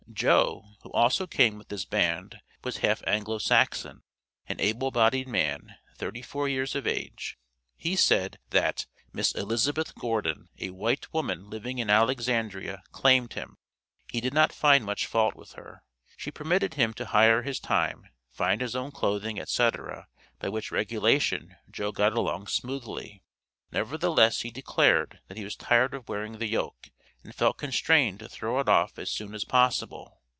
Joe, 0.13 0.75
who 0.81 0.91
also 0.91 1.25
came 1.25 1.57
with 1.57 1.69
this 1.69 1.85
band, 1.85 2.41
was 2.65 2.79
half 2.79 3.01
Anglo 3.07 3.37
Saxon; 3.37 4.03
an 4.45 4.59
able 4.59 4.91
bodied 4.91 5.25
man, 5.27 5.77
thirty 5.95 6.21
four 6.21 6.49
years 6.49 6.75
of 6.75 6.85
age. 6.85 7.37
He 7.77 7.95
said, 7.95 8.37
that 8.49 8.87
"Miss 9.13 9.31
Elizabeth 9.31 9.95
Gordon, 9.95 10.49
a 10.59 10.71
white 10.71 11.11
woman 11.13 11.49
living 11.49 11.79
in 11.79 11.89
Alexandria," 11.89 12.83
claimed 12.91 13.33
him. 13.33 13.55
He 14.11 14.19
did 14.19 14.33
not 14.33 14.51
find 14.51 14.83
much 14.83 15.07
fault 15.07 15.33
with 15.33 15.53
her. 15.53 15.81
She 16.17 16.29
permitted 16.29 16.73
him 16.73 16.93
to 16.95 17.05
hire 17.05 17.43
his 17.43 17.61
time, 17.61 18.03
find 18.33 18.59
his 18.59 18.75
own 18.75 18.91
clothing, 18.91 19.39
etc., 19.39 20.07
by 20.39 20.49
which 20.49 20.71
regulation 20.73 21.55
Joe 21.71 21.93
got 21.93 22.11
along 22.11 22.47
smoothly. 22.47 23.23
Nevertheless 23.71 24.41
he 24.41 24.51
declared, 24.51 25.19
that 25.29 25.37
he 25.37 25.45
was 25.45 25.55
tired 25.55 25.93
of 25.93 26.09
wearing 26.09 26.33
the 26.33 26.49
yoke, 26.49 26.89
and 27.23 27.35
felt 27.35 27.55
constrained 27.55 28.17
to 28.17 28.27
throw 28.27 28.59
it 28.59 28.67
off 28.67 28.97
as 28.97 29.11
soon 29.11 29.35
as 29.35 29.45
possible. 29.45 30.17